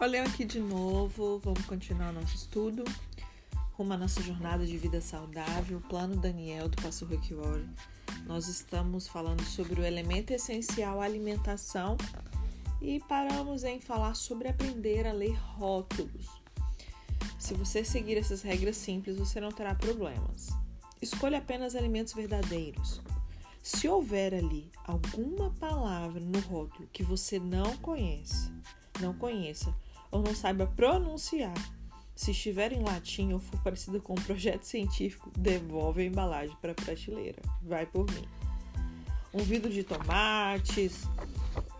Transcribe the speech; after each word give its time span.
Olha 0.00 0.22
aqui 0.22 0.44
de 0.44 0.60
novo, 0.60 1.40
vamos 1.40 1.66
continuar 1.66 2.12
nosso 2.12 2.36
estudo 2.36 2.84
rumo 3.72 3.94
à 3.94 3.96
nossa 3.96 4.22
jornada 4.22 4.64
de 4.64 4.78
vida 4.78 5.00
saudável, 5.00 5.80
Plano 5.88 6.14
Daniel 6.14 6.68
do 6.68 6.80
Pastor 6.80 7.08
Requiori. 7.08 7.68
Nós 8.24 8.46
estamos 8.46 9.08
falando 9.08 9.42
sobre 9.42 9.80
o 9.80 9.84
elemento 9.84 10.32
essencial 10.32 11.00
alimentação 11.00 11.96
e 12.80 13.00
paramos 13.08 13.64
em 13.64 13.80
falar 13.80 14.14
sobre 14.14 14.46
aprender 14.46 15.04
a 15.04 15.12
ler 15.12 15.34
rótulos. 15.34 16.28
Se 17.36 17.54
você 17.54 17.82
seguir 17.82 18.18
essas 18.18 18.42
regras 18.42 18.76
simples, 18.76 19.16
você 19.16 19.40
não 19.40 19.50
terá 19.50 19.74
problemas. 19.74 20.50
Escolha 21.02 21.38
apenas 21.38 21.74
alimentos 21.74 22.14
verdadeiros. 22.14 23.00
Se 23.60 23.88
houver 23.88 24.32
ali 24.32 24.70
alguma 24.84 25.50
palavra 25.50 26.20
no 26.20 26.38
rótulo 26.38 26.88
que 26.92 27.02
você 27.02 27.40
não 27.40 27.76
conhece, 27.78 28.52
não 29.00 29.12
conheça, 29.12 29.74
ou 30.10 30.22
não 30.22 30.34
saiba 30.34 30.66
pronunciar. 30.66 31.54
Se 32.14 32.32
estiver 32.32 32.72
em 32.72 32.82
latim 32.82 33.32
ou 33.32 33.38
for 33.38 33.60
parecido 33.60 34.00
com 34.00 34.12
um 34.12 34.22
projeto 34.22 34.64
científico, 34.64 35.30
devolve 35.36 36.02
a 36.02 36.04
embalagem 36.04 36.56
para 36.60 36.72
a 36.72 36.74
prateleira. 36.74 37.40
Vai 37.62 37.86
por 37.86 38.10
mim. 38.10 38.24
Um 39.32 39.38
vidro 39.38 39.70
de 39.70 39.84
tomates, 39.84 41.04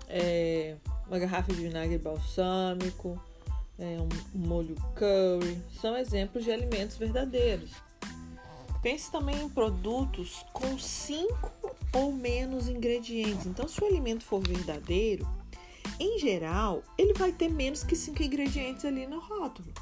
é, 0.08 0.76
uma 1.08 1.18
garrafa 1.18 1.52
de 1.52 1.62
vinagre 1.62 1.98
balsâmico, 1.98 3.20
é, 3.78 3.96
um 4.00 4.38
molho 4.38 4.76
curry, 4.94 5.60
são 5.80 5.96
exemplos 5.96 6.44
de 6.44 6.52
alimentos 6.52 6.96
verdadeiros. 6.96 7.72
Pense 8.82 9.10
também 9.10 9.42
em 9.42 9.48
produtos 9.48 10.44
com 10.52 10.78
cinco 10.78 11.50
ou 11.92 12.12
menos 12.12 12.68
ingredientes. 12.68 13.46
Então, 13.46 13.66
se 13.66 13.82
o 13.82 13.86
alimento 13.86 14.24
for 14.24 14.40
verdadeiro, 14.40 15.26
em 16.00 16.18
geral, 16.18 16.82
ele 16.96 17.12
vai 17.14 17.32
ter 17.32 17.48
menos 17.48 17.82
que 17.82 17.96
cinco 17.96 18.22
ingredientes 18.22 18.84
ali 18.84 19.06
no 19.06 19.18
rótulo. 19.18 19.72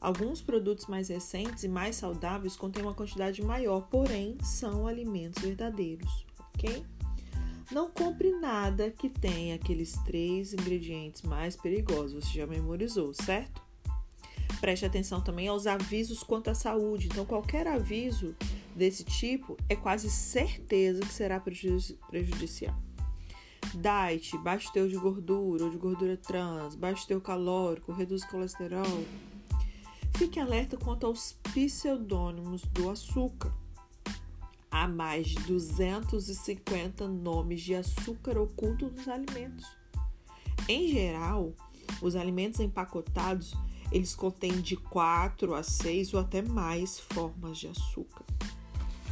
Alguns 0.00 0.40
produtos 0.40 0.86
mais 0.86 1.08
recentes 1.08 1.64
e 1.64 1.68
mais 1.68 1.96
saudáveis 1.96 2.56
contêm 2.56 2.82
uma 2.82 2.94
quantidade 2.94 3.42
maior, 3.42 3.88
porém 3.88 4.36
são 4.42 4.86
alimentos 4.86 5.42
verdadeiros, 5.42 6.26
ok? 6.54 6.84
Não 7.70 7.90
compre 7.90 8.30
nada 8.30 8.90
que 8.90 9.08
tenha 9.08 9.56
aqueles 9.56 9.94
três 10.04 10.52
ingredientes 10.52 11.22
mais 11.22 11.56
perigosos, 11.56 12.24
você 12.24 12.38
já 12.38 12.46
memorizou, 12.46 13.12
certo? 13.14 13.60
Preste 14.60 14.86
atenção 14.86 15.20
também 15.20 15.48
aos 15.48 15.66
avisos 15.66 16.22
quanto 16.22 16.48
à 16.48 16.54
saúde. 16.54 17.08
Então, 17.08 17.26
qualquer 17.26 17.66
aviso 17.66 18.34
desse 18.74 19.04
tipo 19.04 19.56
é 19.68 19.74
quase 19.74 20.08
certeza 20.08 21.00
que 21.00 21.12
será 21.12 21.40
prejudicial. 21.40 22.85
Diet, 23.74 24.36
baixo 24.38 24.72
teor 24.72 24.88
de 24.88 24.96
gordura 24.96 25.64
ou 25.64 25.70
de 25.70 25.76
gordura 25.76 26.16
trans, 26.16 26.74
baixo 26.74 27.06
teor 27.06 27.20
calórico, 27.20 27.92
reduz 27.92 28.22
o 28.22 28.28
colesterol. 28.28 29.04
Fique 30.16 30.40
alerta 30.40 30.76
quanto 30.76 31.06
aos 31.06 31.32
pseudônimos 31.52 32.62
do 32.72 32.88
açúcar. 32.88 33.52
Há 34.70 34.88
mais 34.88 35.28
de 35.28 35.36
250 35.44 37.06
nomes 37.06 37.60
de 37.60 37.74
açúcar 37.74 38.38
oculto 38.38 38.90
nos 38.90 39.08
alimentos. 39.08 39.66
Em 40.68 40.88
geral, 40.88 41.52
os 42.00 42.16
alimentos 42.16 42.60
empacotados, 42.60 43.54
eles 43.92 44.14
contêm 44.14 44.60
de 44.60 44.76
4 44.76 45.54
a 45.54 45.62
6 45.62 46.14
ou 46.14 46.20
até 46.20 46.42
mais 46.42 46.98
formas 46.98 47.58
de 47.58 47.68
açúcar. 47.68 48.24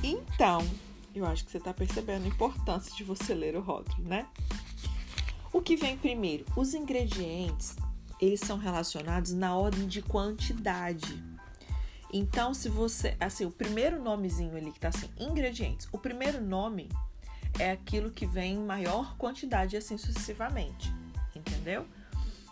Então, 0.03 0.61
eu 1.19 1.27
acho 1.27 1.45
que 1.45 1.51
você 1.51 1.59
está 1.59 1.73
percebendo 1.73 2.25
a 2.25 2.29
importância 2.29 2.95
de 2.95 3.05
você 3.05 3.35
ler 3.35 3.57
o 3.57 3.61
rótulo, 3.61 4.03
né? 4.07 4.27
O 5.53 5.61
que 5.61 5.77
vem 5.77 5.97
primeiro? 5.97 6.45
Os 6.57 6.75
ingredientes, 6.75 7.77
eles 8.21 8.41
são 8.41 8.59
relacionados 8.59 9.33
na 9.33 9.57
ordem 9.57 9.87
de 9.87 10.03
quantidade. 10.03 11.23
Então, 12.13 12.55
se 12.55 12.69
você, 12.69 13.17
assim, 13.21 13.45
o 13.45 13.51
primeiro 13.51 14.03
nomezinho 14.03 14.57
ali 14.57 14.73
que 14.73 14.81
tá 14.81 14.89
assim, 14.89 15.09
ingredientes, 15.19 15.89
o 15.93 15.99
primeiro 15.99 16.41
nome 16.41 16.89
é 17.59 17.71
aquilo 17.71 18.11
que 18.11 18.27
vem 18.27 18.55
em 18.55 18.65
maior 18.65 19.17
quantidade 19.17 19.75
e 19.75 19.79
assim 19.79 19.97
sucessivamente, 19.97 20.93
entendeu? 21.35 21.87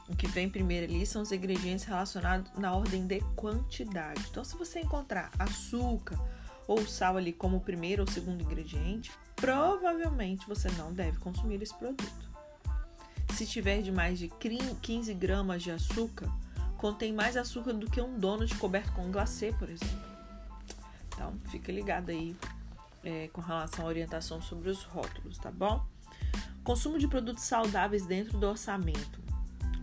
O 0.09 0.17
que 0.17 0.27
vem 0.27 0.49
primeiro 0.49 0.93
ali 0.93 1.07
são 1.07 1.23
os 1.23 1.33
ingredientes 1.33 1.85
relacionados 1.85 2.53
na 2.59 2.75
ordem 2.75 3.07
de 3.07 3.21
quantidade. 3.35 4.25
Então, 4.31 4.45
se 4.45 4.57
você 4.57 4.81
encontrar 4.81 5.31
açúcar, 5.39 6.19
ou 6.67 6.87
sal 6.87 7.17
ali 7.17 7.33
como 7.33 7.61
primeiro 7.61 8.03
ou 8.03 8.11
segundo 8.11 8.43
ingrediente, 8.43 9.11
provavelmente 9.37 10.47
você 10.47 10.71
não 10.73 10.93
deve 10.93 11.19
consumir 11.19 11.63
esse 11.63 11.75
produto. 11.75 12.33
Se 13.35 13.47
tiver 13.47 13.83
de 13.83 13.91
mais 13.91 14.19
de 14.19 14.29
15 14.29 15.15
gramas 15.15 15.63
de 15.63 15.71
açúcar, 15.71 16.31
contém 16.77 17.13
mais 17.13 17.37
açúcar 17.37 17.73
do 17.73 17.91
que 17.91 18.01
um 18.01 18.19
donut 18.19 18.55
coberto 18.57 18.93
com 18.93 19.11
glacê, 19.11 19.55
por 19.59 19.71
exemplo. 19.71 20.13
Então, 21.09 21.35
fica 21.51 21.71
ligado 21.71 22.11
aí 22.11 22.37
é, 23.05 23.29
com 23.29 23.41
relação 23.41 23.87
à 23.87 23.89
orientação 23.89 24.43
sobre 24.43 24.69
os 24.69 24.83
rótulos, 24.83 25.39
tá 25.39 25.51
bom? 25.51 25.85
Consumo 26.65 26.99
de 26.99 27.09
produtos 27.09 27.45
saudáveis 27.45 28.07
dentro 28.07 28.39
do 28.39 28.47
orçamento. 28.47 29.22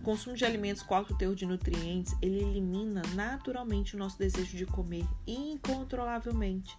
O 0.00 0.02
consumo 0.02 0.34
de 0.34 0.46
alimentos 0.46 0.82
com 0.82 0.94
alto 0.94 1.14
teor 1.14 1.34
de 1.34 1.44
nutrientes, 1.44 2.16
ele 2.22 2.38
elimina 2.38 3.02
naturalmente 3.14 3.94
o 3.94 3.98
nosso 3.98 4.18
desejo 4.18 4.56
de 4.56 4.64
comer 4.64 5.06
incontrolavelmente 5.26 6.74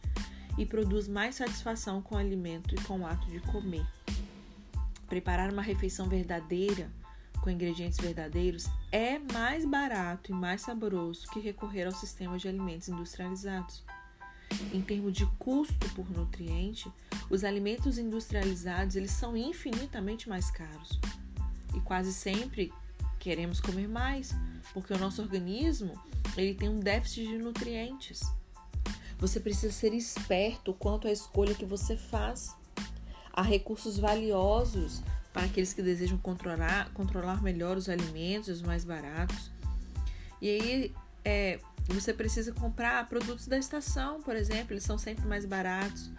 e 0.58 0.66
produz 0.66 1.08
mais 1.08 1.36
satisfação 1.36 2.02
com 2.02 2.16
o 2.16 2.18
alimento 2.18 2.74
e 2.74 2.82
com 2.82 3.00
o 3.00 3.06
ato 3.06 3.28
de 3.28 3.40
comer. 3.42 3.86
Preparar 5.08 5.54
uma 5.54 5.62
refeição 5.62 6.10
verdadeira 6.10 6.92
com 7.42 7.52
ingredientes 7.52 8.00
verdadeiros 8.00 8.66
é 8.92 9.20
mais 9.20 9.66
barato 9.66 10.32
e 10.32 10.34
mais 10.34 10.62
saboroso 10.62 11.30
que 11.30 11.40
recorrer 11.40 11.86
ao 11.86 11.92
sistema 11.92 12.40
de 12.40 12.48
alimentos 12.48 12.90
industrializados. 12.90 13.84
Em 14.74 14.82
termos 14.82 15.14
de 15.14 15.28
custo 15.38 15.88
por 15.94 16.10
nutriente, 16.10 16.92
os 17.30 17.44
alimentos 17.44 18.00
industrializados 18.00 18.96
eles 18.96 19.12
são 19.12 19.38
infinitamente 19.38 20.28
mais 20.28 20.50
caros. 20.50 21.00
E 21.76 21.80
quase 21.82 22.12
sempre 22.12 22.74
queremos 23.22 23.62
comer 23.62 23.88
mais, 23.88 24.32
porque 24.74 24.92
o 24.92 24.98
nosso 24.98 25.22
organismo 25.22 25.94
ele 26.36 26.56
tem 26.56 26.68
um 26.68 26.80
déficit 26.80 27.28
de 27.28 27.38
nutrientes. 27.38 28.22
Você 29.20 29.40
precisa 29.40 29.72
ser 29.72 29.94
esperto 29.94 30.74
quanto 30.74 31.08
à 31.08 31.12
escolha 31.12 31.54
que 31.54 31.64
você 31.64 31.96
faz. 31.96 32.56
Há 33.32 33.44
recursos 33.44 34.00
valiosos 34.00 35.04
para 35.32 35.44
aqueles 35.44 35.72
que 35.72 35.84
desejam 35.84 36.18
controlar, 36.18 36.92
controlar 36.94 37.44
melhor 37.44 37.78
os 37.78 37.88
alimentos, 37.88 38.50
os 38.50 38.62
mais 38.64 38.84
baratos. 38.84 39.52
E 40.42 40.50
aí 40.50 40.96
é, 41.24 41.60
você 41.88 42.14
precisa 42.16 42.52
comprar 42.52 43.08
produtos 43.08 43.46
da 43.46 43.58
estação, 43.58 44.20
por 44.24 44.36
exemplo, 44.36 44.74
eles 44.74 44.84
são 44.84 44.98
sempre 44.98 45.26
mais 45.28 45.46
baratos. 45.46 46.10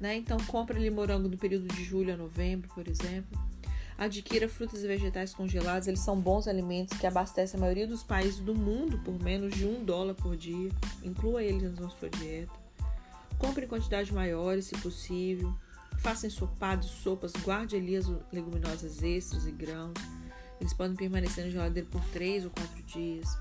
Né? 0.00 0.16
Então 0.16 0.38
compra 0.46 0.78
ali 0.78 0.88
morango 0.88 1.28
no 1.28 1.36
período 1.36 1.68
de 1.68 1.84
julho 1.84 2.14
a 2.14 2.16
novembro, 2.16 2.70
por 2.74 2.88
exemplo. 2.88 3.38
Adquira 3.98 4.48
frutas 4.48 4.84
e 4.84 4.86
vegetais 4.86 5.34
congelados, 5.34 5.88
eles 5.88 5.98
são 5.98 6.20
bons 6.20 6.46
alimentos 6.46 6.96
que 6.96 7.04
abastecem 7.04 7.58
a 7.58 7.60
maioria 7.60 7.84
dos 7.84 8.04
países 8.04 8.38
do 8.38 8.54
mundo 8.54 8.96
por 8.98 9.20
menos 9.20 9.52
de 9.56 9.66
um 9.66 9.84
dólar 9.84 10.14
por 10.14 10.36
dia. 10.36 10.70
Inclua 11.02 11.42
eles 11.42 11.76
na 11.80 11.90
sua 11.90 12.08
dieta. 12.08 12.52
Compre 13.38 13.64
em 13.64 13.68
quantidades 13.68 14.12
maiores, 14.12 14.66
se 14.66 14.76
possível. 14.78 15.52
Faça 15.98 16.28
ensopados, 16.28 16.88
sopas, 16.88 17.32
guarde 17.42 17.74
ali 17.74 17.96
as 17.96 18.06
leguminosas 18.32 19.02
extras 19.02 19.48
e 19.48 19.50
grãos. 19.50 19.94
Eles 20.60 20.72
podem 20.72 20.94
permanecer 20.94 21.44
na 21.44 21.50
geladeira 21.50 21.88
por 21.90 22.00
3 22.12 22.44
ou 22.44 22.50
4 22.52 22.82
dias. 22.84 23.36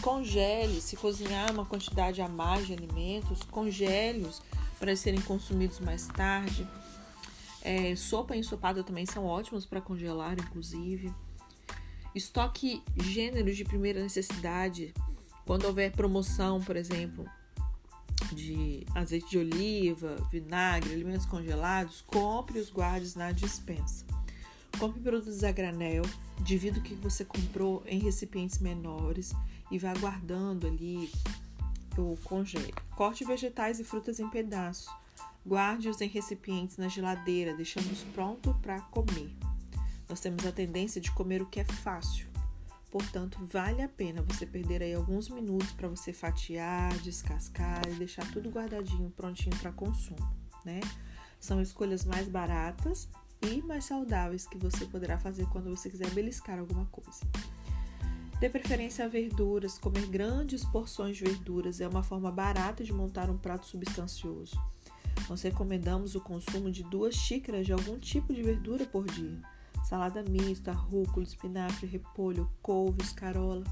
Congele, 0.00 0.80
se 0.80 0.96
cozinhar 0.96 1.50
uma 1.52 1.66
quantidade 1.66 2.22
a 2.22 2.28
mais 2.28 2.68
de 2.68 2.74
alimentos, 2.74 3.42
congele-os 3.42 4.40
para 4.78 4.94
serem 4.94 5.20
consumidos 5.20 5.80
mais 5.80 6.06
tarde. 6.06 6.64
É, 7.66 7.96
sopa 7.96 8.36
ensopada 8.36 8.84
também 8.84 9.04
são 9.04 9.26
ótimos 9.26 9.66
para 9.66 9.80
congelar, 9.80 10.34
inclusive. 10.38 11.12
Estoque 12.14 12.80
gêneros 12.94 13.56
de 13.56 13.64
primeira 13.64 14.00
necessidade. 14.00 14.94
Quando 15.44 15.64
houver 15.64 15.90
promoção, 15.90 16.62
por 16.62 16.76
exemplo, 16.76 17.28
de 18.32 18.86
azeite 18.94 19.30
de 19.30 19.38
oliva, 19.38 20.16
vinagre, 20.30 20.94
alimentos 20.94 21.26
congelados, 21.26 22.02
compre 22.02 22.60
os 22.60 22.70
guardes 22.70 23.16
na 23.16 23.32
dispensa. 23.32 24.04
Compre 24.78 25.00
produtos 25.00 25.42
a 25.42 25.50
granel, 25.50 26.04
divida 26.42 26.78
o 26.78 26.82
que 26.82 26.94
você 26.94 27.24
comprou 27.24 27.82
em 27.84 27.98
recipientes 27.98 28.60
menores 28.60 29.34
e 29.72 29.76
vá 29.76 29.92
guardando 29.94 30.68
ali 30.68 31.10
o 31.98 32.16
congele. 32.22 32.72
Corte 32.94 33.24
vegetais 33.24 33.80
e 33.80 33.84
frutas 33.84 34.20
em 34.20 34.30
pedaços. 34.30 34.88
Guarde-os 35.46 36.00
em 36.00 36.08
recipientes 36.08 36.76
na 36.76 36.88
geladeira, 36.88 37.54
deixando-os 37.54 38.02
pronto 38.02 38.52
para 38.60 38.80
comer. 38.80 39.32
Nós 40.08 40.18
temos 40.18 40.44
a 40.44 40.50
tendência 40.50 41.00
de 41.00 41.12
comer 41.12 41.40
o 41.40 41.46
que 41.46 41.60
é 41.60 41.64
fácil. 41.64 42.28
Portanto, 42.90 43.38
vale 43.42 43.80
a 43.80 43.88
pena 43.88 44.22
você 44.22 44.44
perder 44.44 44.82
aí 44.82 44.92
alguns 44.92 45.28
minutos 45.28 45.70
para 45.72 45.86
você 45.86 46.12
fatiar, 46.12 46.92
descascar 46.98 47.82
e 47.88 47.94
deixar 47.94 48.28
tudo 48.32 48.50
guardadinho, 48.50 49.10
prontinho 49.10 49.54
para 49.56 49.70
consumo, 49.70 50.18
né? 50.64 50.80
São 51.38 51.60
escolhas 51.60 52.04
mais 52.04 52.26
baratas 52.26 53.08
e 53.42 53.62
mais 53.62 53.84
saudáveis 53.84 54.46
que 54.48 54.58
você 54.58 54.84
poderá 54.86 55.18
fazer 55.18 55.46
quando 55.50 55.70
você 55.70 55.88
quiser 55.88 56.10
beliscar 56.10 56.58
alguma 56.58 56.86
coisa. 56.86 57.20
Dê 58.40 58.50
preferência 58.50 59.04
a 59.04 59.08
verduras. 59.08 59.78
Comer 59.78 60.06
grandes 60.06 60.64
porções 60.64 61.16
de 61.16 61.24
verduras 61.24 61.80
é 61.80 61.86
uma 61.86 62.02
forma 62.02 62.32
barata 62.32 62.82
de 62.82 62.92
montar 62.92 63.30
um 63.30 63.38
prato 63.38 63.66
substancioso. 63.66 64.60
Nós 65.28 65.42
recomendamos 65.42 66.14
o 66.14 66.20
consumo 66.20 66.70
de 66.70 66.82
duas 66.84 67.14
xícaras 67.14 67.66
de 67.66 67.72
algum 67.72 67.98
tipo 67.98 68.32
de 68.32 68.42
verdura 68.42 68.84
por 68.86 69.04
dia. 69.04 69.40
Salada 69.84 70.22
mista, 70.22 70.72
rúcula, 70.72 71.24
espinafre, 71.24 71.86
repolho, 71.86 72.50
couve, 72.62 73.02
escarola. 73.02 73.64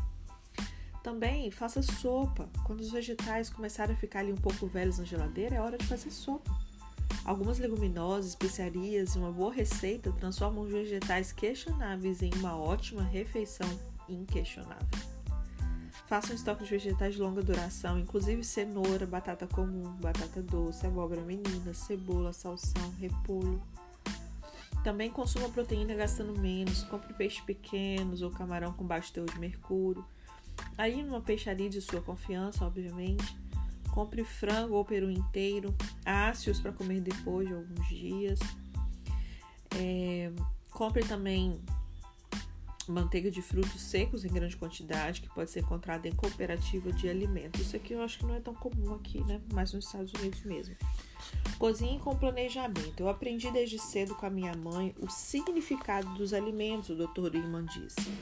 Também 1.03 1.51
faça 1.51 1.83
sopa. 1.83 2.49
Quando 2.65 2.81
os 2.81 2.91
vegetais 2.91 3.51
começarem 3.51 3.95
a 3.95 3.99
ficar 3.99 4.21
ali 4.21 4.33
um 4.33 4.37
pouco 4.37 4.67
velhos 4.67 4.99
na 4.99 5.05
geladeira, 5.05 5.57
é 5.57 5.61
hora 5.61 5.77
de 5.77 5.87
fazer 5.87 6.11
sopa. 6.11 6.51
Algumas 7.25 7.59
leguminosas, 7.59 8.31
especiarias 8.31 9.15
e 9.15 9.19
uma 9.19 9.33
boa 9.33 9.53
receita 9.53 10.13
transformam 10.13 10.65
os 10.65 10.71
vegetais 10.73 11.33
questionáveis 11.33 12.23
em 12.23 12.31
uma 12.35 12.57
ótima 12.57 13.03
refeição 13.03 13.69
inquestionável. 14.09 15.14
Faça 16.07 16.33
um 16.33 16.35
estoque 16.35 16.65
de 16.65 16.71
vegetais 16.71 17.15
de 17.15 17.21
longa 17.21 17.43
duração, 17.43 17.99
inclusive 17.99 18.45
cenoura, 18.45 19.07
batata 19.07 19.47
comum, 19.47 19.91
batata 20.01 20.43
doce, 20.43 20.87
abóbora 20.87 21.23
menina, 21.23 21.73
cebola, 21.73 22.33
salsão, 22.33 22.91
repolho. 22.99 23.63
Também 24.83 25.11
consuma 25.11 25.49
proteína 25.49 25.95
gastando 25.95 26.39
menos, 26.39 26.83
compre 26.85 27.15
peixes 27.15 27.41
pequenos 27.41 28.21
ou 28.21 28.31
camarão 28.31 28.75
com 28.75 28.85
baixo 28.85 29.15
teor 29.15 29.31
de 29.31 29.39
mercúrio. 29.39 30.05
Aí 30.77 31.03
numa 31.03 31.23
peixaria 31.23 31.71
de 31.71 31.81
sua 31.81 32.03
confiança, 32.03 32.67
obviamente. 32.67 33.37
Compre 33.91 34.25
frango 34.25 34.75
ou 34.75 34.85
peru 34.85 35.11
inteiro, 35.11 35.75
ácios 36.05 36.61
para 36.61 36.73
comer 36.73 37.01
depois 37.01 37.49
de 37.49 37.55
alguns 37.55 37.89
dias. 37.89 38.39
É, 39.79 40.31
compre 40.71 41.03
também 41.05 41.59
manteiga 42.93 43.31
de 43.31 43.41
frutos 43.43 43.81
secos 43.81 44.25
em 44.25 44.29
grande 44.29 44.57
quantidade, 44.57 45.21
que 45.21 45.29
pode 45.29 45.51
ser 45.51 45.61
encontrada 45.61 46.07
em 46.09 46.13
cooperativa 46.13 46.93
de 46.93 47.09
alimentos. 47.09 47.61
Isso 47.61 47.77
aqui 47.77 47.93
eu 47.93 48.03
acho 48.03 48.19
que 48.19 48.27
não 48.27 48.35
é 48.35 48.41
tão 48.41 48.55
comum 48.55 48.95
aqui, 48.95 49.23
né? 49.25 49.41
Mas 49.53 49.73
nos 49.73 49.87
Estados 49.87 50.13
Unidos 50.13 50.43
mesmo. 50.43 50.77
Cozinhe 51.59 51.99
com 51.99 52.17
planejamento. 52.17 53.01
Eu 53.01 53.09
aprendi 53.09 53.51
desde 53.51 53.79
cedo 53.79 54.15
com 54.15 54.27
a 54.27 54.31
minha 54.31 54.55
mãe 54.55 54.95
o 55.01 55.09
significado 55.09 56.13
dos 56.15 56.33
alimentos, 56.33 56.91
o 56.91 56.97
Dr. 56.97 57.35
Iman 57.37 57.65
disse. 57.67 58.13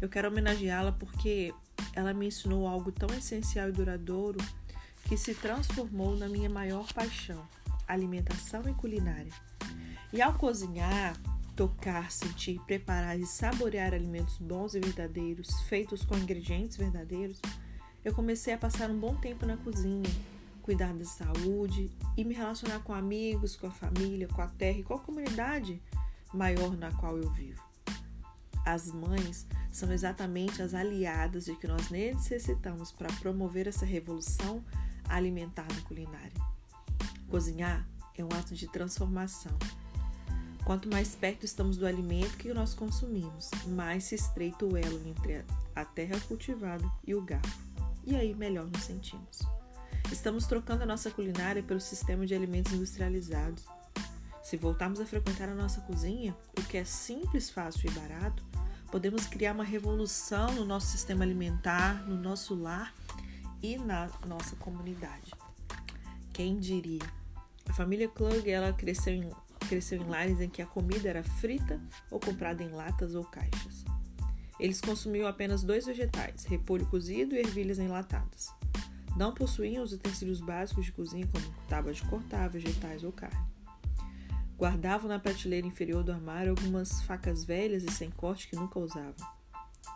Eu 0.00 0.08
quero 0.08 0.28
homenageá-la 0.28 0.92
porque 0.92 1.54
ela 1.94 2.12
me 2.12 2.26
ensinou 2.26 2.66
algo 2.66 2.92
tão 2.92 3.08
essencial 3.16 3.68
e 3.68 3.72
duradouro 3.72 4.38
que 5.04 5.16
se 5.16 5.34
transformou 5.34 6.16
na 6.16 6.28
minha 6.28 6.50
maior 6.50 6.92
paixão, 6.92 7.46
alimentação 7.86 8.62
e 8.68 8.74
culinária. 8.74 9.32
E 10.12 10.22
ao 10.22 10.34
cozinhar, 10.34 11.14
tocar, 11.56 12.10
sentir, 12.10 12.60
preparar 12.66 13.18
e 13.18 13.26
saborear 13.26 13.94
alimentos 13.94 14.38
bons 14.38 14.74
e 14.74 14.80
verdadeiros, 14.80 15.60
feitos 15.62 16.04
com 16.04 16.16
ingredientes 16.16 16.76
verdadeiros, 16.76 17.40
eu 18.04 18.12
comecei 18.12 18.52
a 18.52 18.58
passar 18.58 18.90
um 18.90 18.98
bom 18.98 19.14
tempo 19.16 19.46
na 19.46 19.56
cozinha, 19.56 20.10
cuidar 20.62 20.92
da 20.92 21.04
saúde 21.04 21.90
e 22.16 22.24
me 22.24 22.34
relacionar 22.34 22.80
com 22.80 22.92
amigos, 22.92 23.56
com 23.56 23.66
a 23.66 23.70
família, 23.70 24.28
com 24.28 24.42
a 24.42 24.48
terra 24.48 24.78
e 24.78 24.82
com 24.82 24.94
a 24.94 24.98
comunidade 24.98 25.80
maior 26.32 26.76
na 26.76 26.92
qual 26.92 27.16
eu 27.16 27.30
vivo. 27.30 27.62
As 28.66 28.90
mães 28.90 29.46
são 29.70 29.92
exatamente 29.92 30.62
as 30.62 30.74
aliadas 30.74 31.44
de 31.44 31.54
que 31.54 31.68
nós 31.68 31.90
necessitamos 31.90 32.90
para 32.90 33.12
promover 33.14 33.68
essa 33.68 33.84
revolução 33.84 34.64
alimentar 35.08 35.66
na 35.68 35.80
culinária. 35.82 36.32
Cozinhar 37.28 37.86
é 38.16 38.24
um 38.24 38.28
ato 38.28 38.54
de 38.54 38.66
transformação 38.68 39.56
Quanto 40.64 40.88
mais 40.88 41.14
perto 41.14 41.44
estamos 41.44 41.76
do 41.76 41.86
alimento 41.86 42.38
que 42.38 42.52
nós 42.54 42.72
consumimos, 42.72 43.50
mais 43.66 44.04
se 44.04 44.14
estreita 44.14 44.64
o 44.64 44.76
elo 44.76 44.98
entre 45.06 45.44
a 45.76 45.84
terra 45.84 46.18
cultivada 46.26 46.90
e 47.06 47.14
o 47.14 47.20
garfo. 47.20 47.60
E 48.06 48.16
aí 48.16 48.34
melhor 48.34 48.66
nos 48.66 48.82
sentimos. 48.82 49.40
Estamos 50.10 50.46
trocando 50.46 50.82
a 50.82 50.86
nossa 50.86 51.10
culinária 51.10 51.62
pelo 51.62 51.80
sistema 51.80 52.26
de 52.26 52.34
alimentos 52.34 52.72
industrializados. 52.72 53.64
Se 54.42 54.56
voltarmos 54.56 55.00
a 55.00 55.06
frequentar 55.06 55.50
a 55.50 55.54
nossa 55.54 55.82
cozinha, 55.82 56.34
o 56.58 56.62
que 56.62 56.78
é 56.78 56.84
simples, 56.84 57.50
fácil 57.50 57.90
e 57.90 57.94
barato, 57.94 58.42
podemos 58.90 59.26
criar 59.26 59.52
uma 59.52 59.64
revolução 59.64 60.52
no 60.52 60.64
nosso 60.64 60.86
sistema 60.86 61.24
alimentar, 61.24 62.06
no 62.06 62.16
nosso 62.16 62.54
lar 62.54 62.94
e 63.62 63.76
na 63.76 64.10
nossa 64.26 64.56
comunidade. 64.56 65.30
Quem 66.32 66.58
diria? 66.58 67.02
A 67.68 67.72
família 67.72 68.08
Klug 68.08 68.48
ela 68.50 68.72
cresceu 68.72 69.14
em 69.14 69.24
cresceu 69.74 70.00
em 70.00 70.08
lares 70.08 70.40
em 70.40 70.48
que 70.48 70.62
a 70.62 70.66
comida 70.66 71.08
era 71.08 71.24
frita 71.24 71.80
ou 72.08 72.20
comprada 72.20 72.62
em 72.62 72.68
latas 72.68 73.16
ou 73.16 73.24
caixas. 73.24 73.84
Eles 74.60 74.80
consumiam 74.80 75.26
apenas 75.26 75.64
dois 75.64 75.84
vegetais, 75.84 76.44
repolho 76.44 76.86
cozido 76.86 77.34
e 77.34 77.40
ervilhas 77.40 77.80
enlatadas. 77.80 78.54
Não 79.16 79.34
possuíam 79.34 79.82
os 79.82 79.92
utensílios 79.92 80.40
básicos 80.40 80.86
de 80.86 80.92
cozinha 80.92 81.26
como 81.26 81.44
tábuas 81.68 81.96
de 81.96 82.04
cortar, 82.04 82.48
vegetais 82.48 83.02
ou 83.02 83.10
carne. 83.10 83.52
Guardavam 84.56 85.08
na 85.08 85.18
prateleira 85.18 85.66
inferior 85.66 86.04
do 86.04 86.12
armário 86.12 86.50
algumas 86.50 87.02
facas 87.02 87.44
velhas 87.44 87.82
e 87.82 87.90
sem 87.90 88.10
corte 88.10 88.46
que 88.46 88.54
nunca 88.54 88.78
usavam. 88.78 89.26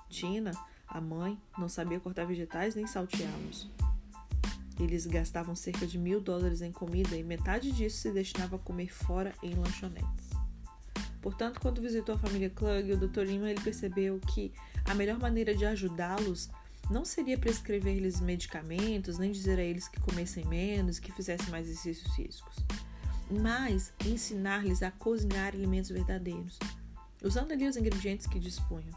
Tina, 0.09 0.51
a 0.89 1.01
mãe, 1.01 1.41
não 1.57 1.69
sabia 1.69 2.01
cortar 2.01 2.27
vegetais 2.27 2.75
nem 2.75 2.87
salteá-los. 2.87 3.71
Eles 4.79 5.07
gastavam 5.07 5.57
cerca 5.57 5.87
de 5.87 5.99
mil 5.99 6.21
dólares 6.21 6.63
em 6.63 6.71
comida 6.71 7.17
e 7.17 7.23
metade 7.23 7.73
disso 7.73 7.99
se 7.99 8.13
destinava 8.13 8.57
a 8.57 8.59
comer 8.61 8.93
fora 8.93 9.35
em 9.43 9.55
lanchonetes. 9.55 10.29
Portanto, 11.21 11.61
quando 11.61 11.83
visitou 11.83 12.15
a 12.15 12.19
família 12.19 12.49
Klug, 12.49 12.93
o 12.93 12.97
Dr. 12.97 13.23
Lima 13.23 13.51
ele 13.51 13.61
percebeu 13.61 14.21
que 14.21 14.53
a 14.85 14.95
melhor 14.95 15.19
maneira 15.19 15.55
de 15.55 15.67
ajudá-los 15.67 16.49
não 16.91 17.05
seria 17.05 17.37
prescrever-lhes 17.37 18.21
medicamentos, 18.21 19.19
nem 19.19 19.31
dizer 19.33 19.59
a 19.59 19.63
eles 19.63 19.89
que 19.89 20.01
comessem 20.01 20.45
menos, 20.47 20.99
que 20.99 21.13
fizessem 21.13 21.51
mais 21.51 21.69
exercícios 21.69 22.15
físicos, 22.15 22.57
mas 23.31 23.93
ensinar-lhes 24.07 24.83
a 24.83 24.91
cozinhar 24.91 25.55
alimentos 25.55 25.91
verdadeiros, 25.91 26.59
usando 27.23 27.53
ali 27.53 27.67
os 27.67 27.77
ingredientes 27.77 28.27
que 28.27 28.39
dispunham. 28.39 28.97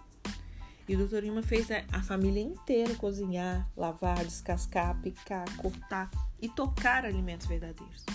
E 0.91 0.93
o 0.93 1.07
Dr. 1.07 1.19
Lima 1.19 1.41
fez 1.41 1.69
a 1.71 2.03
família 2.03 2.43
inteira 2.43 2.93
cozinhar, 2.95 3.65
lavar, 3.77 4.25
descascar, 4.25 4.93
picar, 5.01 5.45
cortar 5.55 6.11
e 6.37 6.49
tocar 6.49 7.05
alimentos 7.05 7.47
verdadeiros. 7.47 8.05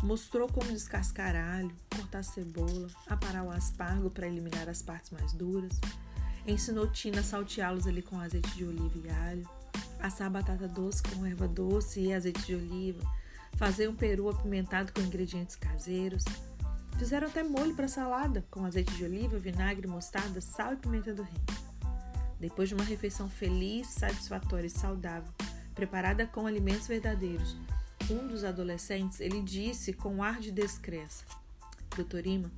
Mostrou 0.00 0.46
como 0.48 0.70
descascar 0.70 1.34
alho, 1.34 1.74
cortar 1.92 2.22
cebola, 2.22 2.86
aparar 3.08 3.42
o 3.42 3.50
aspargo 3.50 4.10
para 4.10 4.28
eliminar 4.28 4.68
as 4.68 4.80
partes 4.80 5.10
mais 5.10 5.32
duras. 5.32 5.80
Ensinou 6.46 6.86
Tina 6.86 7.18
a 7.18 7.24
salteá-los 7.24 7.84
ali 7.88 8.00
com 8.00 8.20
azeite 8.20 8.48
de 8.54 8.64
oliva 8.64 8.96
e 8.96 9.10
alho, 9.10 9.50
assar 9.98 10.30
batata 10.30 10.68
doce 10.68 11.02
com 11.02 11.26
erva 11.26 11.48
doce 11.48 11.98
e 11.98 12.14
azeite 12.14 12.46
de 12.46 12.54
oliva, 12.54 13.02
fazer 13.56 13.88
um 13.88 13.96
peru 13.96 14.28
apimentado 14.28 14.92
com 14.92 15.00
ingredientes 15.00 15.56
caseiros. 15.56 16.22
Fizeram 16.96 17.26
até 17.26 17.42
molho 17.42 17.74
para 17.74 17.88
salada 17.88 18.46
com 18.52 18.64
azeite 18.64 18.94
de 18.94 19.02
oliva, 19.02 19.36
vinagre, 19.36 19.88
mostarda, 19.88 20.40
sal 20.40 20.74
e 20.74 20.76
pimenta 20.76 21.12
do 21.12 21.24
reino. 21.24 21.63
Depois 22.44 22.68
de 22.68 22.74
uma 22.74 22.84
refeição 22.84 23.26
feliz, 23.26 23.86
satisfatória 23.86 24.66
e 24.66 24.70
saudável, 24.70 25.32
preparada 25.74 26.26
com 26.26 26.46
alimentos 26.46 26.86
verdadeiros, 26.86 27.56
um 28.10 28.28
dos 28.28 28.44
adolescentes 28.44 29.18
ele 29.18 29.40
disse 29.40 29.94
com 29.94 30.22
ar 30.22 30.40
de 30.40 30.52
descrença: 30.52 31.24
Doutor 31.96 32.26
Ima, 32.26 32.52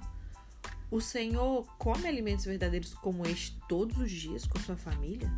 o 0.90 1.00
senhor 1.00 1.64
come 1.78 2.08
alimentos 2.08 2.46
verdadeiros 2.46 2.94
como 2.94 3.24
este 3.28 3.56
todos 3.68 3.98
os 3.98 4.10
dias 4.10 4.44
com 4.44 4.58
sua 4.58 4.76
família? 4.76 5.32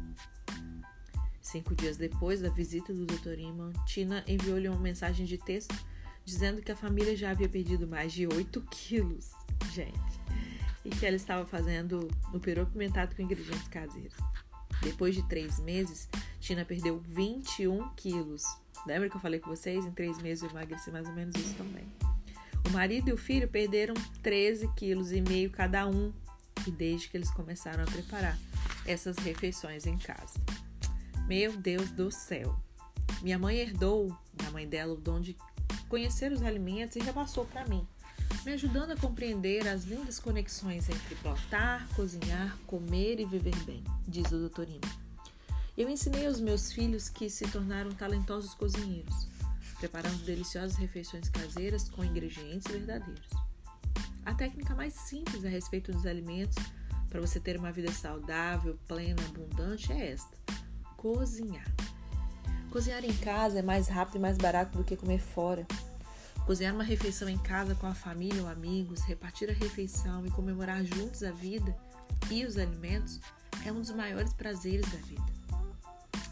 Cinco 1.42 1.74
dias 1.74 1.98
depois 1.98 2.40
da 2.40 2.48
visita 2.48 2.94
do 2.94 3.04
Dr. 3.04 3.38
Iman, 3.38 3.74
Tina 3.84 4.24
enviou-lhe 4.26 4.66
uma 4.66 4.80
mensagem 4.80 5.26
de 5.26 5.36
texto 5.36 5.76
dizendo 6.24 6.62
que 6.62 6.72
a 6.72 6.76
família 6.76 7.14
já 7.14 7.32
havia 7.32 7.50
perdido 7.50 7.86
mais 7.86 8.14
de 8.14 8.26
8 8.26 8.62
quilos, 8.70 9.30
gente, 9.74 10.20
e 10.88 10.90
que 10.90 11.04
ela 11.04 11.16
estava 11.16 11.44
fazendo 11.44 12.08
o 12.32 12.40
peru 12.40 12.62
apimentado 12.62 13.14
com 13.14 13.20
ingredientes 13.20 13.68
caseiros. 13.68 14.16
Depois 14.82 15.14
de 15.14 15.22
três 15.28 15.60
meses, 15.60 16.08
Tina 16.40 16.64
perdeu 16.64 16.98
21 17.00 17.90
quilos. 17.90 18.42
Lembra 18.86 19.10
que 19.10 19.16
eu 19.16 19.20
falei 19.20 19.38
com 19.38 19.50
vocês? 19.50 19.84
Em 19.84 19.90
três 19.90 20.16
meses 20.22 20.42
eu 20.42 20.50
emagreci 20.50 20.90
mais 20.90 21.06
ou 21.06 21.12
menos 21.12 21.34
isso 21.36 21.54
também. 21.56 21.84
O 22.66 22.70
marido 22.70 23.10
e 23.10 23.12
o 23.12 23.18
filho 23.18 23.46
perderam 23.48 23.92
13 24.22 24.68
quilos 24.76 25.12
e 25.12 25.20
meio 25.20 25.50
cada 25.50 25.86
um. 25.86 26.10
Desde 26.76 27.08
que 27.08 27.16
eles 27.16 27.30
começaram 27.30 27.82
a 27.82 27.86
preparar 27.86 28.38
essas 28.86 29.16
refeições 29.18 29.86
em 29.86 29.96
casa. 29.98 30.40
Meu 31.26 31.56
Deus 31.56 31.90
do 31.90 32.10
céu! 32.10 32.58
Minha 33.22 33.38
mãe 33.38 33.58
herdou 33.58 34.16
da 34.32 34.50
mãe 34.50 34.66
dela 34.66 34.94
o 34.94 34.96
dom 34.96 35.20
de 35.20 35.36
conhecer 35.88 36.32
os 36.32 36.42
alimentos 36.42 36.96
e 36.96 37.00
repassou 37.00 37.44
para 37.44 37.66
mim 37.66 37.86
me 38.48 38.54
ajudando 38.54 38.92
a 38.92 38.96
compreender 38.96 39.68
as 39.68 39.84
lindas 39.84 40.18
conexões 40.18 40.88
entre 40.88 41.14
plantar, 41.16 41.86
cozinhar, 41.88 42.56
comer 42.66 43.20
e 43.20 43.26
viver 43.26 43.54
bem, 43.64 43.84
diz 44.06 44.32
o 44.32 44.48
Dr. 44.48 44.70
Ima. 44.70 44.96
Eu 45.76 45.86
ensinei 45.90 46.26
aos 46.26 46.40
meus 46.40 46.72
filhos 46.72 47.10
que 47.10 47.28
se 47.28 47.46
tornaram 47.48 47.90
talentosos 47.90 48.54
cozinheiros, 48.54 49.28
preparando 49.78 50.24
deliciosas 50.24 50.78
refeições 50.78 51.28
caseiras 51.28 51.90
com 51.90 52.02
ingredientes 52.02 52.72
verdadeiros. 52.72 53.28
A 54.24 54.32
técnica 54.32 54.74
mais 54.74 54.94
simples 54.94 55.44
a 55.44 55.48
respeito 55.50 55.92
dos 55.92 56.06
alimentos 56.06 56.56
para 57.10 57.20
você 57.20 57.38
ter 57.38 57.58
uma 57.58 57.70
vida 57.70 57.92
saudável, 57.92 58.78
plena, 58.88 59.22
abundante 59.26 59.92
é 59.92 60.12
esta: 60.12 60.34
cozinhar. 60.96 61.70
Cozinhar 62.70 63.04
em 63.04 63.14
casa 63.18 63.58
é 63.58 63.62
mais 63.62 63.88
rápido 63.88 64.16
e 64.16 64.20
mais 64.20 64.38
barato 64.38 64.78
do 64.78 64.84
que 64.84 64.96
comer 64.96 65.20
fora. 65.20 65.66
Cozinhar 66.48 66.74
uma 66.74 66.82
refeição 66.82 67.28
em 67.28 67.36
casa 67.36 67.74
com 67.74 67.86
a 67.86 67.94
família 67.94 68.40
ou 68.40 68.48
amigos, 68.48 69.02
repartir 69.02 69.50
a 69.50 69.52
refeição 69.52 70.24
e 70.24 70.30
comemorar 70.30 70.82
juntos 70.82 71.22
a 71.22 71.30
vida 71.30 71.76
e 72.30 72.42
os 72.46 72.56
alimentos 72.56 73.20
é 73.66 73.70
um 73.70 73.82
dos 73.82 73.90
maiores 73.90 74.32
prazeres 74.32 74.90
da 74.90 74.96
vida. 74.96 75.30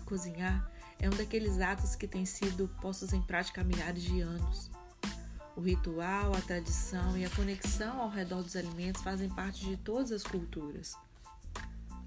Cozinhar 0.07 0.73
é 0.99 1.07
um 1.07 1.13
daqueles 1.15 1.61
atos 1.61 1.95
que 1.95 2.09
têm 2.09 2.25
sido 2.25 2.67
postos 2.81 3.13
em 3.13 3.21
prática 3.21 3.61
há 3.61 3.65
milhares 3.65 4.05
de 4.05 4.23
anos. 4.23 4.71
O 5.55 5.61
ritual, 5.61 6.35
a 6.35 6.41
tradição 6.41 7.19
e 7.19 7.27
a 7.27 7.31
conexão 7.31 8.01
ao 8.01 8.09
redor 8.09 8.43
dos 8.43 8.57
alimentos 8.57 9.03
fazem 9.03 9.29
parte 9.29 9.67
de 9.67 9.77
todas 9.77 10.13
as 10.13 10.23
culturas. 10.23 10.97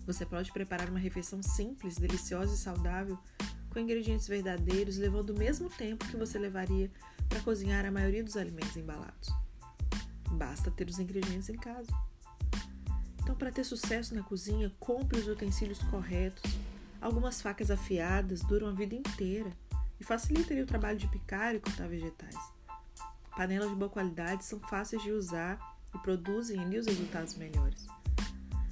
Você 0.08 0.26
pode 0.26 0.52
preparar 0.52 0.90
uma 0.90 0.98
refeição 0.98 1.44
simples, 1.44 1.98
deliciosa 1.98 2.56
e 2.56 2.58
saudável 2.58 3.20
com 3.80 3.84
ingredientes 3.84 4.28
verdadeiros, 4.28 4.98
levando 4.98 5.30
o 5.30 5.40
mesmo 5.40 5.70
tempo 5.70 6.06
que 6.06 6.18
você 6.18 6.38
levaria 6.38 6.92
para 7.30 7.40
cozinhar 7.40 7.86
a 7.86 7.92
maioria 7.92 8.24
dos 8.24 8.36
alimentos 8.36 8.76
embalados. 8.76 9.30
Basta 10.32 10.70
ter 10.70 10.90
os 10.90 11.00
ingredientes 11.00 11.50
em 11.50 11.56
casa. 11.56 11.90
Então, 13.22 13.36
para 13.36 13.52
ter 13.52 13.64
sucesso 13.64 14.14
na 14.14 14.22
cozinha, 14.22 14.74
compre 14.80 15.20
os 15.20 15.28
utensílios 15.28 15.80
corretos. 15.84 16.44
Algumas 17.00 17.42
facas 17.42 17.72
afiadas 17.72 18.42
duram 18.42 18.68
a 18.68 18.72
vida 18.74 18.96
inteira 18.96 19.52
e 20.00 20.04
facilitam 20.04 20.60
o 20.60 20.66
trabalho 20.66 20.98
de 20.98 21.08
picar 21.08 21.56
e 21.56 21.60
cortar 21.60 21.88
vegetais. 21.88 22.36
Panelas 23.36 23.70
de 23.70 23.76
boa 23.76 23.90
qualidade 23.90 24.44
são 24.44 24.60
fáceis 24.60 25.02
de 25.02 25.12
usar 25.12 25.58
e 25.96 25.98
produzem 26.00 26.60
ali 26.60 26.78
os 26.78 26.88
resultados 26.88 27.36
melhores. 27.36 27.88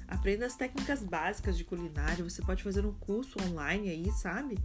Aprenda 0.06 0.44
as 0.44 0.56
técnicas 0.56 1.02
básicas 1.02 1.56
de 1.56 1.64
culinária. 1.64 2.24
Você 2.24 2.42
pode 2.42 2.62
fazer 2.62 2.84
um 2.84 2.92
curso 2.92 3.38
online 3.42 3.88
aí, 3.88 4.10
sabe? 4.12 4.58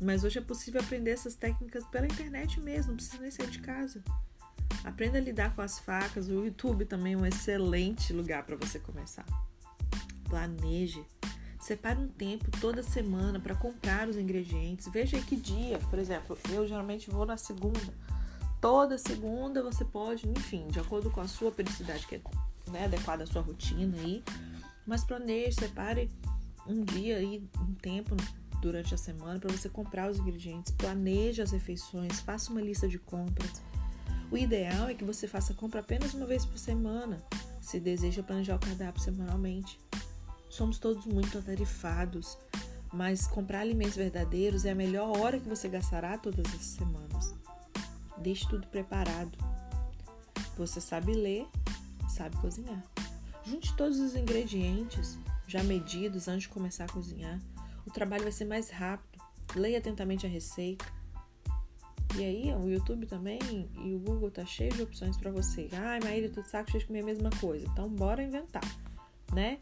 Mas 0.00 0.24
hoje 0.24 0.38
é 0.38 0.42
possível 0.42 0.80
aprender 0.80 1.10
essas 1.10 1.34
técnicas 1.34 1.84
pela 1.86 2.06
internet 2.06 2.60
mesmo, 2.60 2.90
não 2.90 2.96
precisa 2.96 3.20
nem 3.20 3.30
sair 3.30 3.50
de 3.50 3.58
casa. 3.58 4.02
Aprenda 4.84 5.18
a 5.18 5.20
lidar 5.20 5.54
com 5.54 5.62
as 5.62 5.78
facas. 5.78 6.28
O 6.28 6.44
YouTube 6.44 6.84
também 6.84 7.14
é 7.14 7.16
um 7.16 7.26
excelente 7.26 8.12
lugar 8.12 8.44
para 8.44 8.56
você 8.56 8.78
começar. 8.78 9.26
Planeje. 10.24 11.04
Separe 11.60 11.98
um 11.98 12.08
tempo 12.08 12.50
toda 12.60 12.82
semana 12.82 13.40
para 13.40 13.54
comprar 13.54 14.08
os 14.08 14.16
ingredientes. 14.16 14.86
Veja 14.88 15.20
que 15.20 15.34
dia. 15.34 15.78
Por 15.90 15.98
exemplo, 15.98 16.38
eu 16.50 16.66
geralmente 16.66 17.10
vou 17.10 17.26
na 17.26 17.36
segunda 17.36 17.92
toda 18.60 18.98
segunda 18.98 19.62
você 19.62 19.84
pode, 19.84 20.28
enfim, 20.28 20.66
de 20.68 20.80
acordo 20.80 21.10
com 21.10 21.20
a 21.20 21.28
sua 21.28 21.50
periodicidade 21.50 22.06
que 22.06 22.16
é 22.16 22.20
né, 22.70 22.84
adequada 22.84 23.24
à 23.24 23.26
sua 23.26 23.42
rotina 23.42 23.96
aí. 23.98 24.22
Mas 24.86 25.04
planeje, 25.04 25.60
separe 25.60 26.10
um 26.66 26.82
dia 26.84 27.16
aí, 27.16 27.42
um 27.60 27.74
tempo 27.74 28.16
durante 28.60 28.94
a 28.94 28.98
semana 28.98 29.38
para 29.38 29.52
você 29.52 29.68
comprar 29.68 30.10
os 30.10 30.18
ingredientes, 30.18 30.72
planeje 30.72 31.42
as 31.42 31.52
refeições, 31.52 32.20
faça 32.20 32.50
uma 32.50 32.60
lista 32.60 32.88
de 32.88 32.98
compras. 32.98 33.62
O 34.30 34.36
ideal 34.36 34.88
é 34.88 34.94
que 34.94 35.04
você 35.04 35.26
faça 35.26 35.54
compra 35.54 35.80
apenas 35.80 36.12
uma 36.14 36.26
vez 36.26 36.44
por 36.44 36.58
semana, 36.58 37.22
se 37.60 37.80
deseja 37.80 38.22
planejar 38.22 38.56
o 38.56 38.60
cardápio 38.60 39.00
semanalmente. 39.00 39.78
Somos 40.50 40.78
todos 40.78 41.06
muito 41.06 41.38
atarifados, 41.38 42.36
mas 42.92 43.26
comprar 43.26 43.60
alimentos 43.60 43.96
verdadeiros 43.96 44.64
é 44.64 44.72
a 44.72 44.74
melhor 44.74 45.16
hora 45.18 45.38
que 45.38 45.48
você 45.48 45.68
gastará 45.68 46.18
todas 46.18 46.46
as 46.54 46.62
semanas. 46.62 47.34
Deixe 48.18 48.46
tudo 48.48 48.66
preparado. 48.66 49.36
Você 50.56 50.80
sabe 50.80 51.12
ler, 51.12 51.46
sabe 52.08 52.36
cozinhar. 52.38 52.82
Junte 53.44 53.74
todos 53.76 53.98
os 53.98 54.14
ingredientes 54.14 55.18
já 55.46 55.62
medidos 55.62 56.28
antes 56.28 56.42
de 56.42 56.48
começar 56.48 56.84
a 56.84 56.92
cozinhar. 56.92 57.38
O 57.88 57.90
trabalho 57.90 58.22
vai 58.22 58.32
ser 58.32 58.44
mais 58.44 58.68
rápido. 58.68 59.18
Leia 59.56 59.78
atentamente 59.78 60.26
a 60.26 60.28
receita. 60.28 60.84
E 62.18 62.22
aí, 62.22 62.54
o 62.54 62.68
YouTube 62.68 63.06
também 63.06 63.38
e 63.82 63.94
o 63.94 63.98
Google 63.98 64.30
tá 64.30 64.44
cheio 64.44 64.72
de 64.74 64.82
opções 64.82 65.16
para 65.16 65.30
você. 65.30 65.70
Ai, 65.72 65.98
Maíra, 66.00 66.28
tô 66.28 66.42
de 66.42 66.48
saco 66.48 66.70
cheio 66.70 66.82
de 66.82 66.86
comer 66.86 67.00
a 67.00 67.06
mesma 67.06 67.30
coisa. 67.40 67.66
Então, 67.66 67.88
bora 67.88 68.22
inventar, 68.22 68.64
né? 69.32 69.58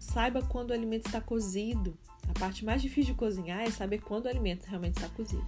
Saiba 0.00 0.42
quando 0.42 0.70
o 0.70 0.72
alimento 0.72 1.06
está 1.06 1.20
cozido. 1.20 1.96
A 2.28 2.32
parte 2.40 2.64
mais 2.64 2.82
difícil 2.82 3.12
de 3.14 3.18
cozinhar 3.18 3.60
é 3.60 3.70
saber 3.70 4.00
quando 4.00 4.26
o 4.26 4.28
alimento 4.28 4.64
realmente 4.64 4.96
está 4.96 5.08
cozido. 5.10 5.46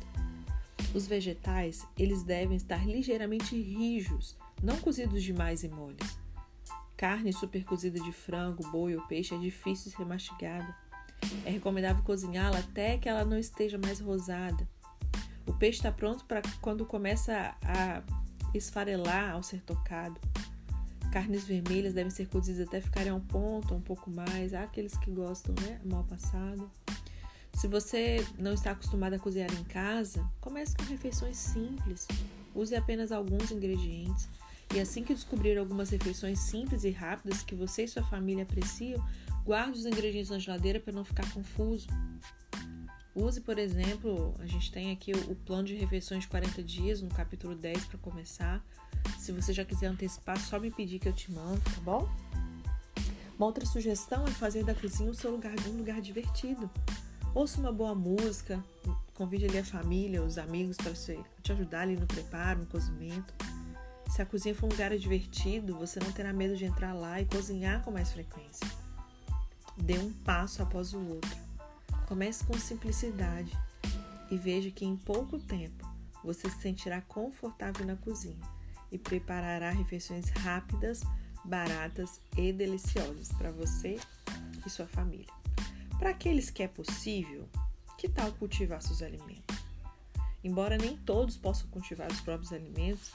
Os 0.94 1.08
vegetais, 1.08 1.84
eles 1.98 2.22
devem 2.22 2.56
estar 2.56 2.86
ligeiramente 2.86 3.60
rijos, 3.60 4.36
não 4.62 4.78
cozidos 4.78 5.24
demais 5.24 5.64
em 5.64 5.68
moles. 5.68 6.18
Carne 6.96 7.32
super 7.32 7.64
cozida 7.64 7.98
de 7.98 8.12
frango, 8.12 8.62
boi 8.70 8.94
ou 8.94 9.02
peixe 9.08 9.34
é 9.34 9.38
difícil 9.38 9.90
de 9.90 9.96
ser 9.96 10.04
mastigada. 10.04 10.81
É 11.44 11.50
recomendável 11.50 12.02
cozinhá-la 12.02 12.58
até 12.58 12.98
que 12.98 13.08
ela 13.08 13.24
não 13.24 13.38
esteja 13.38 13.78
mais 13.78 14.00
rosada. 14.00 14.68
O 15.46 15.52
peixe 15.52 15.78
está 15.78 15.90
pronto 15.90 16.24
para 16.24 16.42
quando 16.60 16.86
começa 16.86 17.54
a 17.62 18.02
esfarelar 18.54 19.32
ao 19.32 19.42
ser 19.42 19.60
tocado. 19.62 20.20
Carnes 21.12 21.44
vermelhas 21.44 21.92
devem 21.92 22.10
ser 22.10 22.26
cozidas 22.28 22.66
até 22.66 22.80
ficarem 22.80 23.10
a 23.10 23.14
um 23.14 23.20
ponto, 23.20 23.74
um 23.74 23.80
pouco 23.80 24.10
mais. 24.10 24.54
Há 24.54 24.62
aqueles 24.62 24.96
que 24.96 25.10
gostam, 25.10 25.54
né? 25.62 25.80
Mal 25.84 26.04
passado. 26.04 26.70
Se 27.54 27.68
você 27.68 28.24
não 28.38 28.54
está 28.54 28.70
acostumado 28.70 29.14
a 29.14 29.18
cozinhar 29.18 29.52
em 29.52 29.64
casa, 29.64 30.26
comece 30.40 30.74
com 30.76 30.84
refeições 30.84 31.36
simples. 31.36 32.08
Use 32.54 32.74
apenas 32.74 33.12
alguns 33.12 33.50
ingredientes. 33.50 34.28
E 34.74 34.80
assim 34.80 35.04
que 35.04 35.12
descobrir 35.12 35.58
algumas 35.58 35.90
refeições 35.90 36.38
simples 36.38 36.82
e 36.82 36.90
rápidas 36.90 37.42
que 37.42 37.54
você 37.54 37.84
e 37.84 37.88
sua 37.88 38.02
família 38.02 38.44
apreciam, 38.44 39.04
guarde 39.44 39.78
os 39.78 39.86
ingredientes 39.86 40.30
na 40.30 40.38
geladeira 40.38 40.80
para 40.80 40.92
não 40.92 41.04
ficar 41.04 41.30
confuso. 41.32 41.88
Use, 43.14 43.40
por 43.42 43.58
exemplo, 43.58 44.34
a 44.38 44.46
gente 44.46 44.72
tem 44.72 44.90
aqui 44.90 45.12
o, 45.12 45.34
plano 45.34 45.64
de 45.64 45.74
refeições 45.74 46.22
de 46.22 46.28
40 46.28 46.62
dias 46.62 47.02
no 47.02 47.10
capítulo 47.10 47.54
10 47.54 47.84
para 47.84 47.98
começar. 47.98 48.64
Se 49.18 49.32
você 49.32 49.52
já 49.52 49.64
quiser 49.64 49.88
antecipar, 49.88 50.38
só 50.40 50.58
me 50.58 50.70
pedir 50.70 50.98
que 50.98 51.08
eu 51.08 51.12
te 51.12 51.30
mando, 51.30 51.60
tá 51.60 51.80
bom? 51.82 52.08
Uma 53.36 53.46
outra 53.46 53.66
sugestão 53.66 54.24
é 54.24 54.30
fazer 54.30 54.64
da 54.64 54.74
cozinha 54.74 55.10
o 55.10 55.14
seu 55.14 55.30
lugar 55.30 55.54
um 55.68 55.76
lugar 55.76 56.00
divertido. 56.00 56.70
Ouça 57.34 57.60
uma 57.60 57.72
boa 57.72 57.94
música, 57.94 58.64
convide 59.14 59.44
ali 59.46 59.58
a 59.58 59.64
família, 59.64 60.22
os 60.22 60.38
amigos 60.38 60.76
para 60.76 60.92
te 60.92 61.52
ajudar 61.52 61.82
ali 61.82 61.96
no 61.96 62.06
preparo, 62.06 62.60
no 62.60 62.66
cozimento. 62.66 63.34
Se 64.10 64.22
a 64.22 64.26
cozinha 64.26 64.54
for 64.54 64.66
um 64.66 64.70
lugar 64.70 64.96
divertido, 64.96 65.76
você 65.76 65.98
não 66.00 66.12
terá 66.12 66.32
medo 66.32 66.56
de 66.56 66.64
entrar 66.64 66.94
lá 66.94 67.20
e 67.20 67.26
cozinhar 67.26 67.82
com 67.82 67.90
mais 67.90 68.12
frequência. 68.12 68.66
Dê 69.76 69.98
um 69.98 70.12
passo 70.12 70.62
após 70.62 70.92
o 70.92 71.00
outro. 71.00 71.36
Comece 72.06 72.44
com 72.44 72.58
simplicidade 72.58 73.56
e 74.30 74.36
veja 74.36 74.70
que 74.70 74.84
em 74.84 74.96
pouco 74.96 75.38
tempo 75.38 75.90
você 76.22 76.48
se 76.48 76.60
sentirá 76.60 77.00
confortável 77.02 77.86
na 77.86 77.96
cozinha 77.96 78.40
e 78.90 78.98
preparará 78.98 79.70
refeições 79.70 80.28
rápidas, 80.28 81.02
baratas 81.44 82.20
e 82.36 82.52
deliciosas 82.52 83.28
para 83.32 83.50
você 83.50 83.98
e 84.64 84.70
sua 84.70 84.86
família. 84.86 85.32
Para 85.98 86.10
aqueles 86.10 86.50
que 86.50 86.62
é 86.62 86.68
possível, 86.68 87.48
que 87.96 88.08
tal 88.08 88.32
cultivar 88.32 88.82
seus 88.82 89.02
alimentos? 89.02 89.56
Embora 90.44 90.76
nem 90.76 90.96
todos 90.96 91.36
possam 91.36 91.68
cultivar 91.68 92.10
os 92.10 92.20
próprios 92.20 92.52
alimentos, 92.52 93.12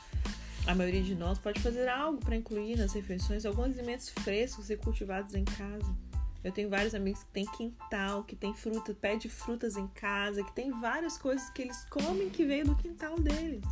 a 0.66 0.74
maioria 0.74 1.04
de 1.04 1.16
nós 1.16 1.38
pode 1.40 1.62
fazer 1.62 1.88
algo 1.88 2.20
para 2.20 2.36
incluir 2.36 2.78
nas 2.78 2.94
refeições 2.94 3.46
alguns 3.46 3.78
alimentos 3.78 4.10
frescos 4.10 4.70
e 4.70 4.78
cultivados 4.78 5.34
em 5.34 5.46
casa. 5.46 6.07
Eu 6.48 6.54
tenho 6.54 6.70
vários 6.70 6.96
amigos 6.96 7.24
que 7.24 7.32
têm 7.32 7.46
quintal, 7.46 8.24
que 8.24 8.34
tem 8.34 8.54
fruta, 8.54 8.94
pé 8.94 9.18
de 9.18 9.28
frutas 9.28 9.76
em 9.76 9.86
casa, 9.88 10.42
que 10.42 10.56
tem 10.56 10.72
várias 10.72 11.18
coisas 11.18 11.50
que 11.50 11.62
eles 11.62 11.84
comem 11.90 12.30
que 12.30 12.46
veio 12.46 12.68
do 12.68 12.76
quintal 12.78 13.20
deles. 13.20 13.66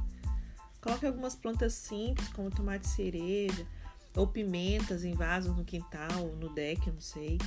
Coloque 0.81 1.05
algumas 1.05 1.37
plantas 1.37 1.71
simples, 1.71 2.27
como 2.27 2.51
tomate 2.51 2.85
cereja, 2.85 3.65
ou 4.13 4.27
pimentas 4.27 5.05
em 5.05 5.13
vasos 5.13 5.55
no 5.55 5.63
quintal, 5.63 6.25
no 6.37 6.49
deck, 6.49 6.91
não 6.91 6.99
sei. 6.99 7.37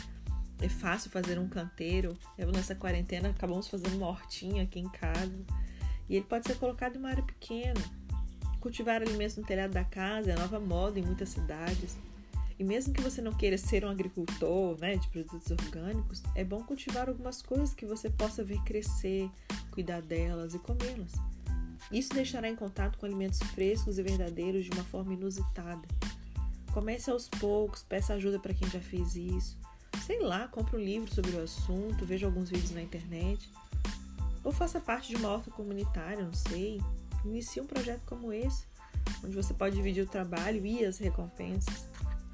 É 0.62 0.68
fácil 0.70 1.10
fazer 1.10 1.38
um 1.38 1.46
canteiro. 1.46 2.16
Eu, 2.38 2.50
nessa 2.50 2.74
quarentena, 2.74 3.28
acabamos 3.28 3.68
fazendo 3.68 3.98
uma 3.98 4.08
hortinha 4.08 4.62
aqui 4.62 4.80
em 4.80 4.88
casa. 4.88 5.38
E 6.08 6.16
ele 6.16 6.24
pode 6.24 6.46
ser 6.46 6.56
colocado 6.56 6.96
em 6.96 7.00
uma 7.00 7.10
área 7.10 7.22
pequena. 7.22 7.82
Cultivar 8.60 9.02
alimentos 9.02 9.36
no 9.36 9.44
telhado 9.44 9.74
da 9.74 9.84
casa 9.84 10.32
é 10.32 10.34
nova 10.34 10.58
moda 10.58 10.98
em 10.98 11.02
muitas 11.02 11.28
cidades. 11.28 11.98
E 12.58 12.64
mesmo 12.64 12.92
que 12.92 13.00
você 13.00 13.22
não 13.22 13.32
queira 13.32 13.56
ser 13.56 13.84
um 13.84 13.88
agricultor 13.88 14.76
né, 14.80 14.96
de 14.96 15.08
produtos 15.08 15.50
orgânicos, 15.50 16.22
é 16.34 16.42
bom 16.42 16.62
cultivar 16.62 17.08
algumas 17.08 17.40
coisas 17.40 17.72
que 17.72 17.86
você 17.86 18.10
possa 18.10 18.42
ver 18.42 18.60
crescer, 18.64 19.30
cuidar 19.70 20.02
delas 20.02 20.54
e 20.54 20.58
comê-las. 20.58 21.12
Isso 21.92 22.12
deixará 22.12 22.48
em 22.48 22.56
contato 22.56 22.98
com 22.98 23.06
alimentos 23.06 23.38
frescos 23.54 23.98
e 23.98 24.02
verdadeiros 24.02 24.64
de 24.64 24.70
uma 24.72 24.84
forma 24.84 25.14
inusitada. 25.14 25.86
Comece 26.72 27.10
aos 27.10 27.28
poucos, 27.28 27.82
peça 27.82 28.14
ajuda 28.14 28.38
para 28.38 28.52
quem 28.52 28.68
já 28.68 28.80
fez 28.80 29.14
isso 29.14 29.56
sei 30.08 30.20
lá, 30.20 30.48
compre 30.48 30.74
um 30.74 30.80
livro 30.80 31.14
sobre 31.14 31.32
o 31.32 31.42
assunto, 31.42 32.06
veja 32.06 32.24
alguns 32.24 32.48
vídeos 32.48 32.70
na 32.70 32.80
internet. 32.80 33.46
Ou 34.42 34.50
faça 34.50 34.80
parte 34.80 35.10
de 35.10 35.16
uma 35.16 35.28
horta 35.28 35.50
comunitária, 35.50 36.24
não 36.24 36.32
sei. 36.32 36.80
Inicie 37.26 37.60
um 37.60 37.66
projeto 37.66 38.00
como 38.06 38.32
esse, 38.32 38.64
onde 39.22 39.36
você 39.36 39.52
pode 39.52 39.76
dividir 39.76 40.02
o 40.02 40.08
trabalho 40.08 40.64
e 40.64 40.82
as 40.82 40.96
recompensas. 40.96 41.86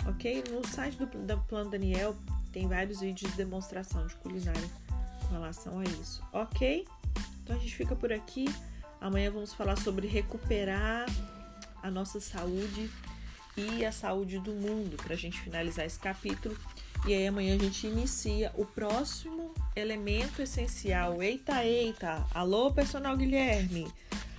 Ok? 0.07 0.45
No 0.51 0.67
site 0.67 0.97
do, 0.99 1.07
do 1.07 1.39
Plano 1.43 1.71
Daniel 1.71 2.15
tem 2.53 2.69
vários 2.69 3.01
vídeos 3.01 3.31
de 3.31 3.37
demonstração 3.37 4.07
de 4.07 4.15
culinária 4.17 4.69
com 5.21 5.35
relação 5.35 5.81
a 5.81 5.85
isso, 5.85 6.23
ok? 6.33 6.87
Então 7.43 7.57
a 7.57 7.59
gente 7.59 7.75
fica 7.75 7.97
por 7.97 8.13
aqui. 8.13 8.47
Amanhã 9.01 9.31
vamos 9.31 9.53
falar 9.53 9.77
sobre 9.77 10.07
recuperar 10.07 11.07
a 11.83 11.91
nossa 11.91 12.21
saúde 12.21 12.91
e 13.57 13.85
a 13.85 13.93
saúde 13.93 14.39
do 14.39 14.53
mundo 14.53 14.97
para 14.97 15.15
a 15.15 15.17
gente 15.17 15.41
finalizar 15.41 15.85
esse 15.85 15.99
capítulo. 15.99 16.57
E 17.07 17.13
aí 17.13 17.27
amanhã 17.27 17.55
a 17.55 17.59
gente 17.59 17.87
inicia 17.87 18.51
o 18.55 18.65
próximo 18.65 19.53
elemento 19.77 20.41
essencial. 20.41 21.23
Eita, 21.23 21.65
eita! 21.65 22.25
Alô, 22.33 22.73
personal 22.73 23.17
Guilherme! 23.17 23.87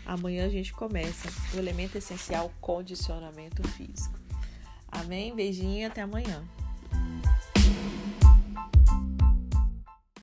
Amanhã 0.05 0.45
a 0.45 0.50
gente 0.50 0.74
começa 0.74 1.29
o 1.53 1.60
elemento 1.60 1.98
essencial 1.98 2.51
condicionamento 2.60 3.62
físico. 3.69 4.25
Amém? 5.02 5.36
Beijinho 5.36 5.82
e 5.82 5.86
até 5.86 6.02
amanhã. 6.02 6.44